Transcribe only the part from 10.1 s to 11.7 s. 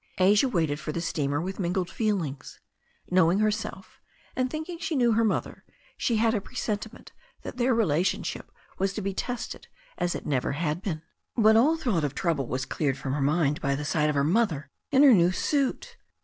it had never been. ITHE STORY OF A NEW ZEALAND RIVER 287 But